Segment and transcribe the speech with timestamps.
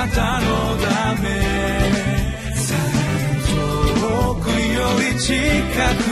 [0.00, 0.46] なたの
[0.78, 1.28] ため。
[4.00, 5.34] 遠くより近
[6.04, 6.09] く。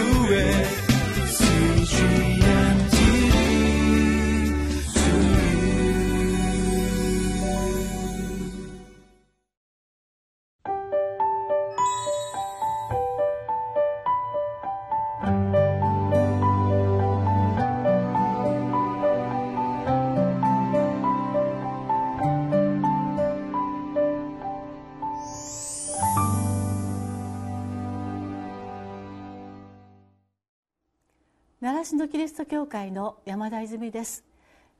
[31.78, 34.24] 習志野キリスト教会の山田泉です。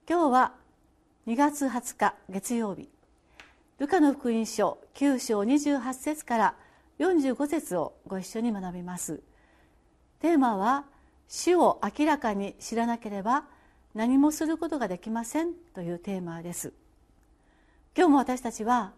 [0.08, 0.54] 今日は
[1.28, 2.88] 2月20日月曜日。
[3.78, 6.54] ルカの福音書9章28節から
[6.98, 9.20] 45節をご一緒に学びます。
[10.18, 10.86] テーマは
[11.28, 13.44] 主を明らかに知らなければ
[13.94, 16.72] 何もすることができませんというテーマです。
[17.96, 18.90] 今日も私たちは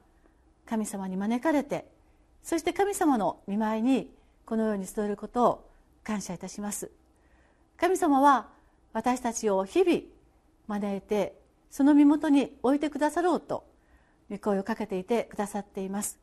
[0.65, 1.85] 神様に招かれて
[2.43, 4.11] そして神様の見舞いに
[4.47, 5.71] このように集えることを
[6.03, 6.91] 感謝いたします。
[7.81, 8.49] 神様は
[8.93, 10.01] 私たちを日々
[10.67, 13.65] 招いてその身元に置いてくださろうと
[14.31, 16.21] 御声をかけていてくださっています。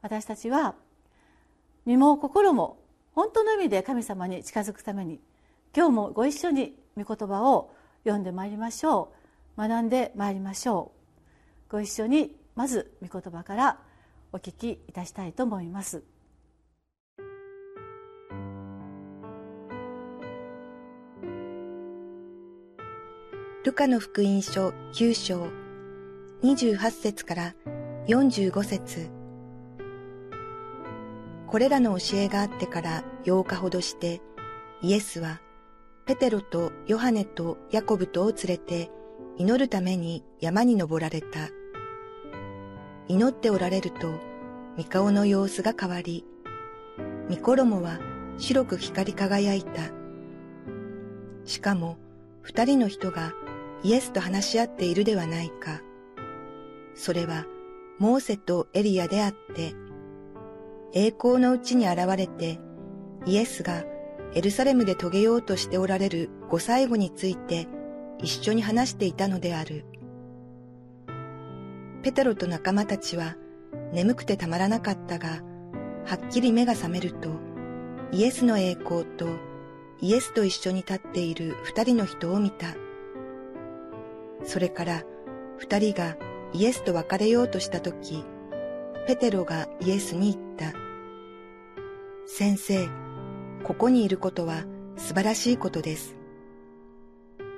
[0.00, 0.76] 私たちは
[1.84, 2.78] 身も心も
[3.14, 5.18] 本当の意味で神様に近づくために
[5.74, 9.12] 今日もご一緒に御言葉を読んでまいりましょ
[9.56, 9.60] う。
[9.60, 10.92] 学んでまいりましょ
[11.68, 11.72] う。
[11.72, 13.80] ご一緒にまず御言葉から
[14.32, 16.04] お聞きいたしたいと思います。
[23.66, 25.48] ルカの福音書9章
[26.44, 27.54] 28節から
[28.06, 29.10] 45節
[31.48, 34.22] これらの教えがあってから8日ほどして
[34.82, 35.40] イエスは
[36.06, 38.88] ペテロとヨハネとヤコブとを連れて
[39.36, 41.48] 祈るために山に登られた。
[43.08, 44.20] 祈っておられると、
[44.78, 46.24] 御顔の様子が変わり、
[47.28, 47.98] 御衣は
[48.38, 49.90] 白く光り輝いた。
[51.44, 51.98] しかも、
[52.42, 53.34] 二人の人が
[53.82, 55.82] イエスと話し合っているではないか。
[56.94, 57.46] それは
[57.98, 59.74] モーセとエリアであって、
[60.92, 62.58] 栄光のうちに現れて、
[63.26, 63.84] イエスが
[64.34, 67.68] エルサレムで遂げようとしておられるご最後について
[68.18, 69.84] 一緒に話していたのである。
[72.02, 73.36] ペテロと仲間たちは
[73.92, 75.42] 眠くてたまらなかったが、
[76.04, 77.30] はっきり目が覚めると、
[78.12, 79.26] イエスの栄光と
[80.00, 82.68] イエスと一緒に立っている二人の人を見た。
[84.46, 85.02] それから
[85.58, 86.16] 二人が
[86.52, 88.24] イエスと別れようとしたとき、
[89.06, 90.78] ペテロがイエスに言った。
[92.26, 92.88] 先生、
[93.64, 94.64] ここにいることは
[94.96, 96.16] 素晴らしいことです。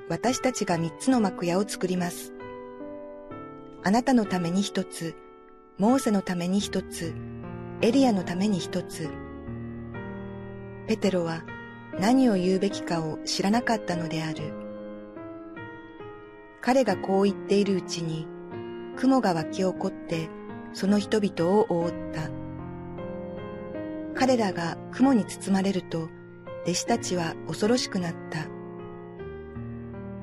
[0.09, 2.33] 私たちが三つの幕屋を作ります。
[3.85, 5.15] あなたのために一つ、
[5.77, 7.15] モーセのために一つ、
[7.83, 9.09] エリアのために一つ。
[10.87, 11.45] ペテロは
[12.01, 14.68] 何を言うべきかを知らなかったのである。
[16.69, 18.27] 彼がこう言っているうちに、
[18.95, 20.29] 雲が湧き起こって、
[20.75, 22.29] その人々を覆った。
[24.13, 26.11] 彼らが雲に包まれると、
[26.65, 28.49] 弟子たちは恐ろしくなった。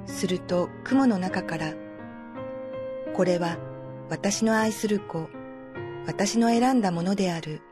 [0.05, 1.73] すると雲の中から、
[3.16, 3.57] これは
[4.11, 5.28] 私の愛する子、
[6.05, 7.63] 私の選んだものである。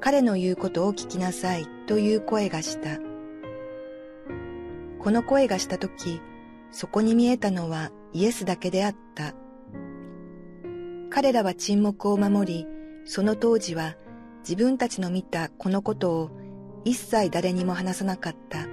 [0.00, 2.98] 彼の言うことを聞きなさいという声がした。
[4.98, 6.20] この声がしたとき、
[6.76, 9.32] そこに見えたのはイエスだけであった。
[11.08, 12.66] 彼らは沈黙を守り、
[13.04, 13.94] その当時は
[14.40, 16.30] 自分たちの見たこのことを
[16.84, 18.66] 一切誰にも話さなかった。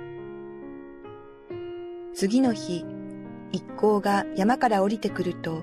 [2.15, 2.83] 次の日、
[3.51, 5.61] 一行が山から降りてくると、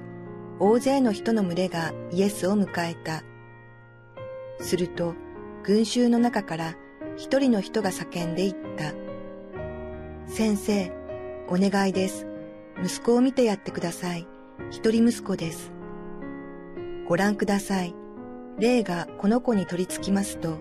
[0.60, 3.24] 大勢の人の群れがイエスを迎えた。
[4.60, 5.16] すると、
[5.64, 6.76] 群衆の中から
[7.16, 8.92] 一人の人が叫んでいった。
[10.32, 10.92] 先生、
[11.50, 12.26] お願いです。
[12.84, 14.26] 息子を見てやってください。
[14.70, 15.72] 一人息子です。
[17.08, 17.94] ご覧ください。
[18.58, 20.58] 霊がこの子に取り付きますと、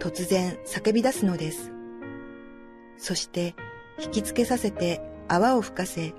[0.00, 1.72] 突然叫び出すのです。
[2.96, 3.54] そして
[3.98, 6.14] 引きつけさせて泡を吹かせ、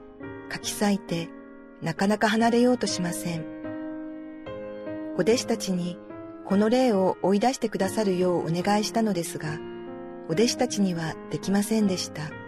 [0.50, 1.30] かき裂いて、
[1.82, 3.44] なかなか離れようとしません。
[5.18, 5.98] お弟子たちに
[6.46, 9.58] この霊を追い出してくださるようお願いしたのですが、
[10.30, 12.45] お弟子たちにはできませんでした。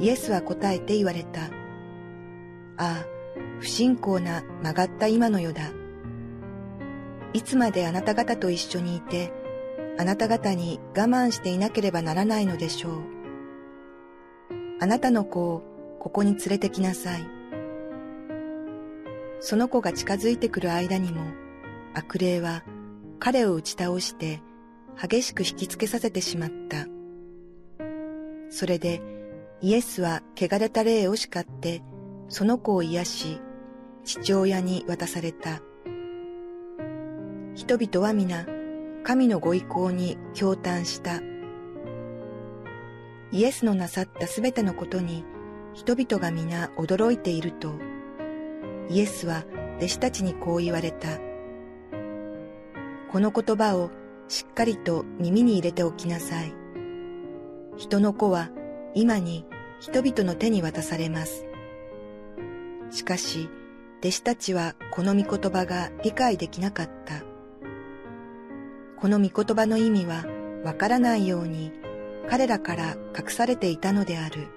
[0.00, 1.42] イエスは答えて言われた。
[1.42, 1.48] あ
[2.78, 3.06] あ、
[3.60, 5.70] 不信仰な曲がった今の世だ。
[7.34, 9.30] いつまであなた方と一緒にいて、
[9.98, 12.92] あなた方に我慢していなければならないのでしょう。
[14.80, 15.62] あなたの子を
[16.00, 17.26] ここに連れてきなさい。
[19.40, 21.20] その子が近づいてくる間にも、
[21.92, 22.64] 悪霊は
[23.18, 24.40] 彼を打ち倒して
[24.96, 26.86] 激しく引きつけさせてしまった。
[28.48, 29.19] それで
[29.62, 31.82] イエスは汚れた霊を叱って
[32.28, 33.40] その子を癒し
[34.04, 35.60] 父親に渡された。
[37.54, 38.46] 人々は皆
[39.02, 41.20] 神のご意向に驚嘆した。
[43.32, 45.24] イエスのなさったすべてのことに
[45.74, 47.74] 人々が皆驚いていると、
[48.88, 49.44] イエスは
[49.76, 51.18] 弟子たちにこう言われた。
[53.12, 53.90] この言葉を
[54.28, 56.54] しっかりと耳に入れておきなさい。
[57.76, 58.50] 人の子は
[58.94, 59.44] 今に
[59.80, 61.44] 人々の手に渡されます。
[62.90, 63.48] しかし、
[64.00, 67.22] 弟子たちはこの御言葉が理解できなかった。
[68.96, 70.24] この御言葉の意味は
[70.64, 71.72] わからないように
[72.28, 74.48] 彼らから隠されていたのである。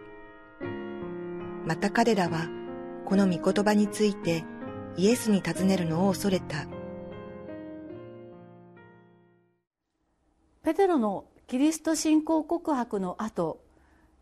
[1.66, 2.50] また彼らは
[3.06, 4.44] この御言葉について
[4.98, 6.68] イエスに尋ねるのを恐れた。
[10.64, 13.63] ペテロのキリスト信仰告白の後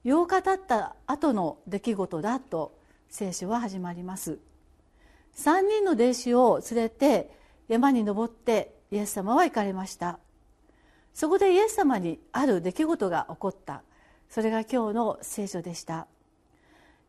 [0.03, 2.75] 8日経った後の出来事だと
[3.09, 4.39] 聖書は始まります。
[5.35, 7.29] 3人の弟子を連れて
[7.67, 10.19] 山に登ってイエス様は行かれました。
[11.13, 13.83] そこでイエス様にある出来事が起こった。
[14.29, 16.07] それが今日の聖書でした。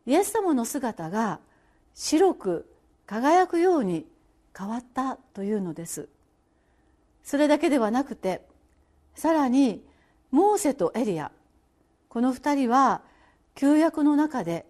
[0.05, 1.39] イエス様の姿が
[1.95, 2.73] 白く
[3.07, 4.05] 輝くように
[4.55, 6.09] 変わったというのです。
[7.23, 8.41] それだけではなくて
[9.15, 9.83] さらに
[10.29, 11.31] モーセとエリア
[12.13, 13.01] この2人は
[13.55, 14.67] 旧約の中で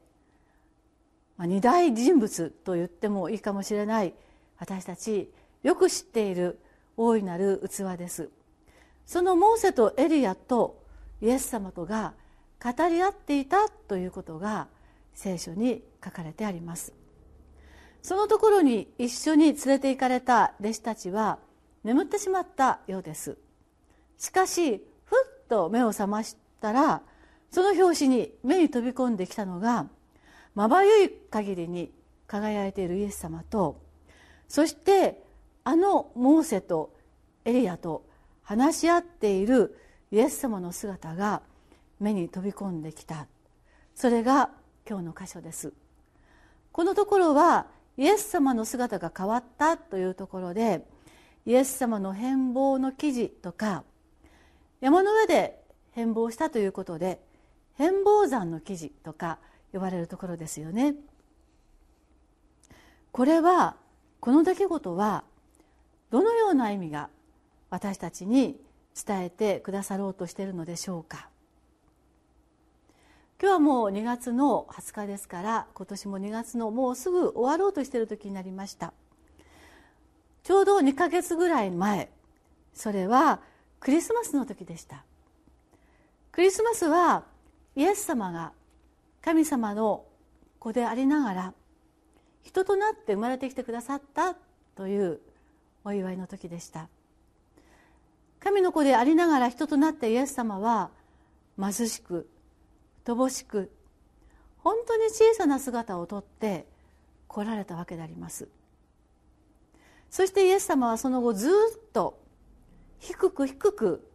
[1.38, 4.14] 二大人物と言ってもいいかもしれない
[4.60, 5.30] 私たち
[5.62, 6.58] よく知っている
[6.96, 8.30] 大いなる器です。
[9.06, 10.82] そのモーセとエリアと
[11.22, 12.14] イエス様とが
[12.64, 14.68] 語り合っていたということが
[15.14, 16.94] 聖書に書かれてあります。
[18.02, 21.40] そのところに一緒に連れて行かれた弟子たちは
[21.84, 23.38] 眠ってしまったようです。
[24.18, 27.02] しかしふっと目を覚ましたら
[27.54, 29.86] その拍子に目に飛び込んできたのが
[30.56, 31.92] まばゆい限りに
[32.26, 33.80] 輝いているイエス様と
[34.48, 35.22] そして
[35.64, 36.96] あのモーセと
[37.46, 38.08] エリアと
[38.42, 39.78] 話し合っている
[40.12, 41.44] イエス様の姿が
[42.00, 43.28] 目に飛び込んできた。
[43.94, 44.50] それが
[44.90, 45.74] 今日の箇所です。
[46.72, 47.68] このところは
[47.98, 50.86] イエス様の姿が変わったというところで
[51.46, 53.84] イエス様の変貌の記事とか
[54.82, 57.20] 山の上で変貌したということで
[57.76, 59.40] 変貌山の記事とか
[59.72, 60.96] 呼ばれるところですよね。
[63.12, 63.76] これは
[64.20, 65.24] この出来事は
[66.10, 67.10] どのような意味が
[67.70, 68.60] 私たちに
[68.96, 71.30] 伝えてくださろうとしているのでしょうか。
[73.42, 78.94] 今日はもう2月の20日ですから今年も2月のもうすぐ終わろうとしている時になりました。
[80.44, 82.10] ちょうど2ヶ月ぐらい前
[82.74, 83.42] それは
[83.80, 85.04] クリスマスの時でした。
[86.32, 87.24] クリスマスは
[87.76, 88.52] イエス様が
[89.22, 90.06] 神様の
[90.60, 91.54] 子でありながら
[92.44, 94.36] 人となって生まれてきてくださった
[94.76, 95.20] という
[95.84, 96.88] お祝いの時でした。
[98.40, 100.92] 神の子でありながら人となってイエス様は
[101.58, 102.28] 貧しく
[103.06, 103.72] 乏しく
[104.58, 106.66] 本当に小さな姿をとって
[107.28, 108.48] 来られたわけであります。
[110.10, 111.52] そしてイエス様はその後ずっ
[111.92, 112.20] と
[113.00, 114.08] 低く低く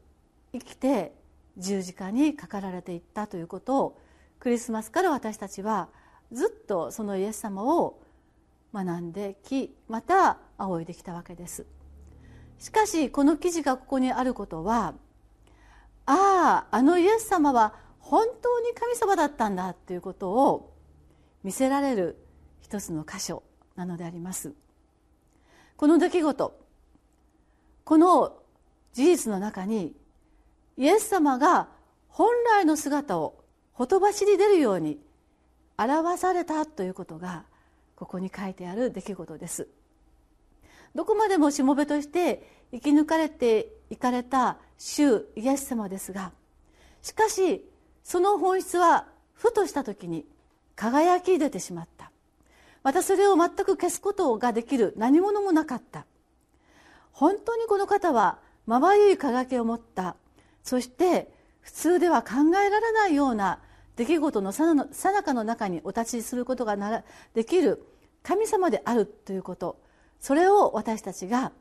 [0.53, 1.13] 生きて
[1.59, 4.01] 十字架にかかられていったということを
[4.39, 5.89] クリスマスから私たちは
[6.33, 8.01] ずっとそのイエス様を
[8.73, 11.67] 学んできまた仰いできたわけです。
[12.59, 14.95] しかしこの記事がここにあることは
[16.07, 20.75] あああのイエス様は本当に神様だったんだということを
[21.45, 22.17] 見せられる
[22.61, 23.43] 一つの箇所
[23.77, 24.53] なのであります。
[25.77, 26.59] この出来事
[27.85, 28.37] この
[28.93, 29.95] 事実の中に
[30.79, 31.69] イエス様が
[32.07, 33.35] 本来の姿を
[33.73, 35.01] ほとばしり出るように
[35.77, 37.45] 表されたということが
[37.97, 39.69] ここに書いてある出来事です。
[40.95, 46.33] どこまでもしもべとして生き抜かれていかれた主イエス様ですが
[47.03, 47.65] しかし
[48.05, 50.25] その本質はふとした時に
[50.77, 52.13] 輝き出てしまった。
[52.85, 56.07] またそれを全く消すことができる何者もなかった。
[57.11, 60.15] 本当にこの方はまばゆい輝きを持った
[60.69, 61.33] そして
[61.63, 63.59] 普通では考えられないような
[63.97, 64.87] 出来事のさな
[65.23, 67.83] かの中にお立ちすることがならできる
[68.23, 69.81] 神様であるということ。
[70.21, 71.53] それを私たちが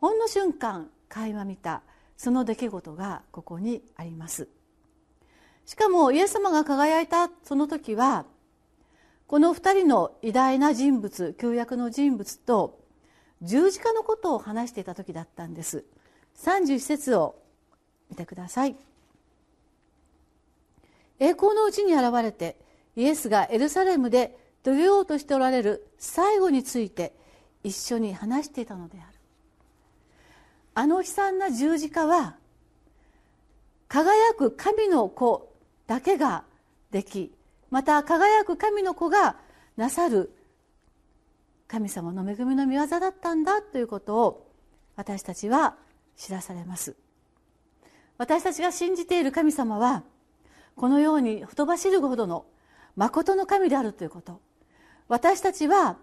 [0.00, 1.82] ほんの瞬間垣間見た
[2.16, 4.48] その出来事がここにあります。
[5.66, 8.24] しかもイエス様が輝いたその時は
[9.26, 12.80] この2人の偉大な人物旧約の人物と
[13.42, 15.84] 十字架のことを話していた時だったんです。
[16.38, 17.44] 31節を
[18.10, 18.76] 見てください。
[21.18, 22.56] 栄光のうちに現れて
[22.94, 27.14] イエスがエルサレムで遂げようとしておられる最後について
[27.62, 29.18] 一緒に話していたのである。
[30.74, 32.36] あの悲惨な十字架は
[33.88, 35.52] 輝く神の子
[35.86, 36.44] だけが
[36.90, 37.32] でき
[37.70, 39.36] また輝く神の子が
[39.76, 40.32] なさる
[41.68, 44.46] 神様の恵みの御業だったんだということを
[44.96, 45.76] 私たちは
[46.16, 46.94] 知らされます。
[48.18, 50.02] 私たちが信じている神様は
[50.74, 52.46] このようにほとばしるほどの
[52.96, 54.40] 誠の神であるということ。
[55.08, 55.96] 私たちは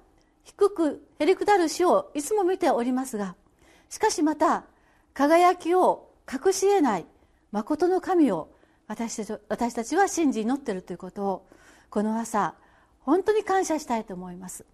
[0.44, 3.36] 低くへりくだる死をいつも見ておりますが
[3.90, 4.66] しかしまた
[5.14, 7.06] 輝きを隠し得ない
[7.52, 8.50] 誠の神を
[8.88, 11.48] 私たち私たちは信じ祈っているということを
[11.90, 12.56] この朝
[13.00, 14.66] 本当に感謝したいと思います。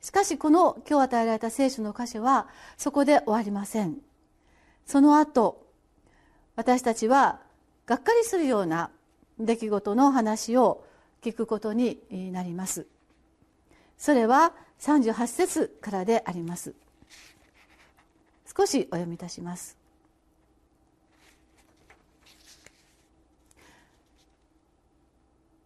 [0.00, 3.96] しかしこの今日与えられた聖書の箇所はそこで終わりません。
[4.84, 5.63] その後
[6.56, 7.40] 私たちは
[7.86, 8.90] がっかりするような
[9.38, 10.84] 出来事の話を
[11.22, 12.00] 聞くことに
[12.32, 12.86] なります。
[13.98, 16.74] それは38節からであります。
[18.56, 19.76] 少しお読みいたします。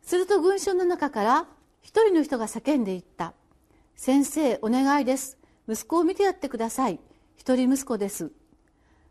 [0.02, 1.46] すると群衆の中から
[1.82, 3.34] 一人の人が叫んでいった
[3.94, 5.36] 「先生お願いです。
[5.68, 6.98] 息子を見てやってください。
[7.36, 8.30] 一人息子です。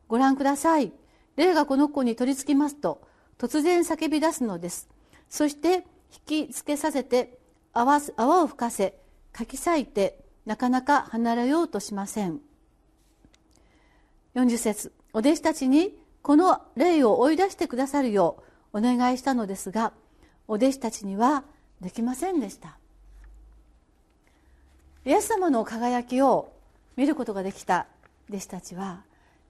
[0.08, 0.92] ご覧ください。
[1.38, 3.02] 霊がこの子に取り付きますと
[3.38, 4.90] 突然叫び出すのです。
[5.30, 5.86] そして
[6.28, 7.38] 引きつけさせて
[7.74, 8.98] 泡泡を吹かせ
[9.32, 12.40] かき裂いてなかなか離れようとしません。
[14.36, 19.94] 40節お弟子たちにこの霊を追い出してくださるようお願いしたのですが
[20.48, 21.44] お弟子たちには
[21.82, 22.78] できませんでした。
[25.06, 26.52] イエス様の輝きを
[26.96, 27.86] 見ることができた
[28.30, 29.04] 弟子たちは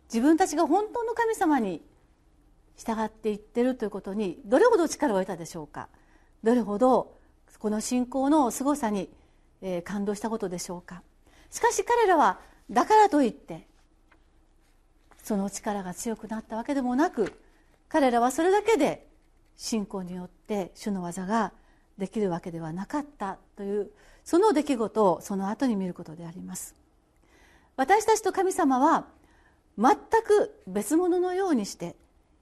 [0.07, 1.81] 自分たちが本当の神様に
[2.77, 5.89] 従っていってるということにどれほど力を得たでしょうか？
[6.43, 7.15] どれほど
[7.59, 9.09] この信仰のすごさに、
[9.83, 11.01] 感動したことでしょうか？
[11.49, 13.67] しかし彼らはだからといって
[15.23, 17.33] その力が強くなったわけでもなく
[17.89, 19.07] 彼らはそれだけで
[19.55, 21.53] 信仰によって主の技が
[21.97, 23.89] できるわけではなかったという
[24.23, 26.75] その出来事をその後に見ることであります。
[27.75, 29.05] 私たちと神様は
[29.77, 31.96] 全く別物のようにして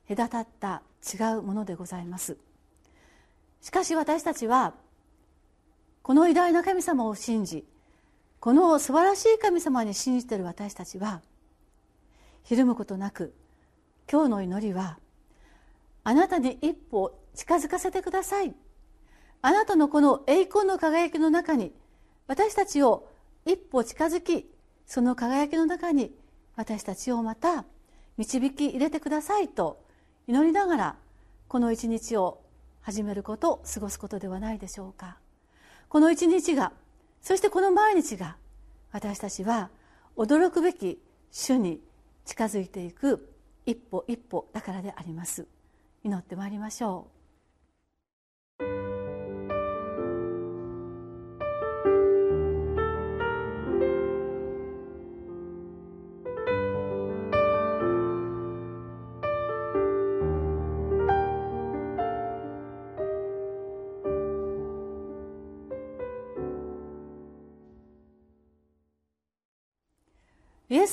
[0.07, 0.81] 隔たった
[1.13, 2.37] 違うものでございます。
[3.61, 4.73] しかし私たちは
[6.01, 7.65] この偉大な神様を信じ
[8.39, 11.21] この素晴らしい神様に信じている私たちは
[12.43, 13.33] ひるむことなく
[14.09, 14.99] 今日の祈りは
[16.03, 18.53] あなたに一歩近づかせてください。
[19.41, 21.73] あなたのこの栄光の輝きの中に
[22.27, 23.09] 私たちを
[23.45, 24.49] 一歩近づき
[24.85, 26.11] その輝きの中に
[26.55, 27.65] 私たちをまた
[28.17, 29.83] 導き入れてくださいと
[30.27, 30.95] 祈りながら
[31.47, 32.41] この一日を
[32.81, 35.17] 始めること過ごすことではないでしょうか。
[35.89, 36.71] この一日が
[37.21, 38.37] そしてこの毎日が
[38.91, 39.69] 私たちは
[40.15, 40.99] 驚くべき
[41.31, 41.81] 主に
[42.25, 43.33] 近づいていく
[43.65, 45.47] 一歩一歩だからであります。
[46.03, 47.14] 祈ってまいりましょう。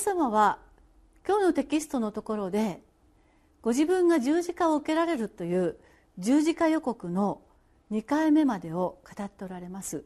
[0.03, 0.59] 様は
[1.25, 2.81] 今日のテキストのところで
[3.61, 5.77] ご自分が十字架を受けられるという
[6.17, 7.41] 十字架予告の
[7.89, 10.03] 2回目までを語っておられます。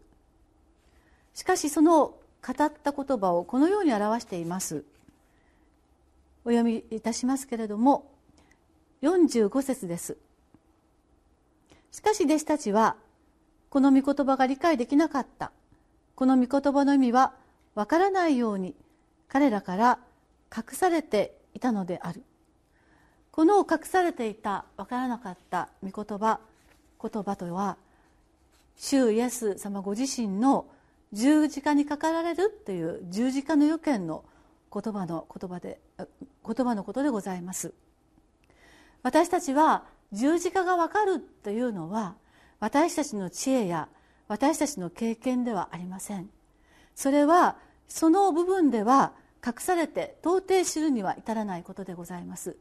[1.33, 2.13] しかしその
[2.45, 4.83] 語った言葉をこのように表しています。
[6.45, 8.11] お読みいたしますけれども
[9.01, 10.17] 45節です。
[11.91, 12.95] しかし弟子たちは
[13.69, 15.51] この御言葉が理解できなかった。
[16.15, 17.33] この御言葉の意味は
[17.73, 18.75] わからないように
[19.27, 19.99] 彼らから
[20.55, 22.23] 隠されていたのである。
[23.31, 26.39] この隠されていた分からなかった御言葉
[26.99, 27.77] 言葉とは
[28.75, 30.65] 主イエス様ご自身の
[31.13, 34.23] 十字架にかかられるという十字架の予見の
[34.73, 37.73] 言葉の言葉で言葉のことでございます。
[39.03, 42.15] 私たちは十字架が分かるというのは
[42.59, 43.87] 私たちの知恵や
[44.27, 46.29] 私たちの経験ではありません。
[46.95, 47.57] それは
[47.87, 49.13] その部分では
[49.45, 52.57] 隠されて到底知るには至らないことでございます。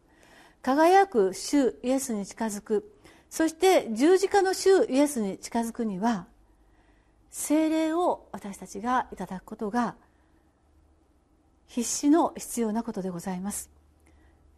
[0.62, 2.92] 輝く主イエスに近づく
[3.30, 6.26] そして十字架の主イエスに近づくには
[7.30, 9.94] 精霊を私たちがいただくことが
[11.66, 13.70] 必死の必要なことでございます。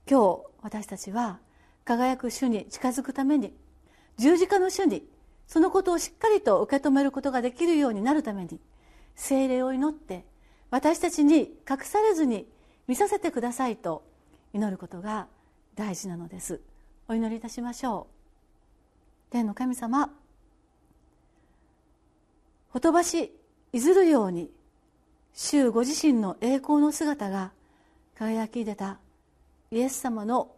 [0.08, 1.38] 今日私たちは
[1.84, 3.52] 輝く主に近づくために
[4.16, 5.06] 十字架の主に
[5.46, 8.60] そのことをしっかりと受け止めることができるようになるために
[9.16, 10.24] 精霊を祈って
[10.70, 12.46] 私たちに隠されずに
[12.86, 14.02] 見させてくださいと
[14.52, 15.26] 祈ることが
[15.74, 16.60] 大事なのです。
[17.08, 19.30] お祈りいたしましょう。
[19.30, 20.10] 天の神様
[22.70, 23.32] ほとばし
[23.72, 24.50] いずるように
[25.34, 27.52] 主ご自身の栄光の姿が
[28.16, 28.98] 輝き出た
[29.70, 30.50] イエス様の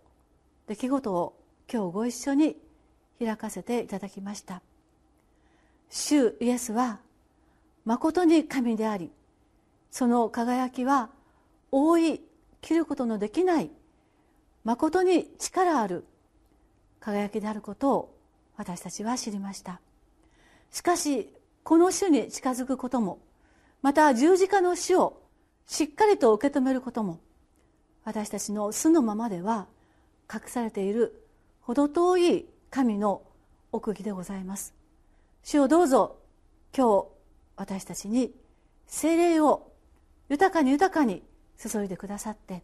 [0.66, 1.36] 出来事を
[1.72, 2.56] 今日ご一緒に
[3.18, 4.62] 開かせていただきました。
[5.90, 7.00] 主イエスは
[7.84, 9.10] まことに神であり
[9.90, 11.10] その輝きは
[11.72, 12.20] 覆い
[12.60, 13.70] 切ることのできない
[14.64, 16.04] まことに力ある
[17.00, 18.16] 輝きであることを
[18.56, 19.80] 私たちは知りました。
[20.70, 21.32] しかし
[21.62, 23.18] この主に近づくことも
[23.82, 25.20] また十字架の死を
[25.66, 27.20] しっかりと受け止めることも
[28.04, 29.66] 私たちの素のままでは
[30.32, 31.24] 隠されている
[31.62, 33.22] 程遠い神の
[33.72, 34.74] 奥義でございます。
[35.42, 36.18] 主をどうぞ
[36.76, 37.06] 今日
[37.56, 38.32] 私たちに
[38.86, 39.69] 精霊を
[40.30, 41.22] 豊かに豊かに
[41.58, 42.62] 注いでくださって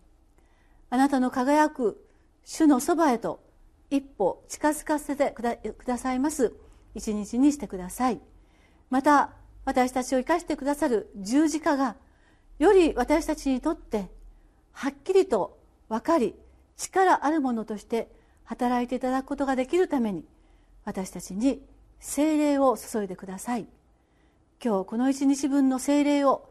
[0.89, 2.03] あなたの輝く
[2.45, 3.45] 主のそばへと
[3.91, 5.43] 一歩近づかせてく
[5.85, 6.55] ださいます。
[6.95, 8.21] 一日にしてください。
[8.89, 9.33] また
[9.65, 11.97] 私たちを生かしてくださる十字架が
[12.59, 14.09] より私たちにとって
[14.73, 15.59] はっきりと
[15.89, 16.35] 分かり
[16.77, 18.09] 力あるものとして
[18.45, 20.25] 働いていただくことができるために
[20.85, 21.61] 私たちに
[21.99, 23.67] 精霊を注いでください。
[24.65, 26.49] 今日この一日分の精霊を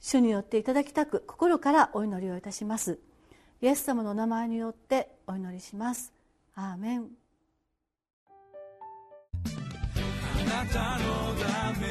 [0.00, 2.98] 主によっていただきたく心からお祈りをいたします。
[3.60, 6.12] イエス様の名前によってお祈りします。
[6.54, 7.10] アーメン。
[9.44, 11.86] あなたのため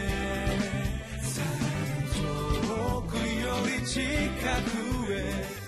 [2.17, 4.01] 遠くより近
[5.05, 5.59] くへ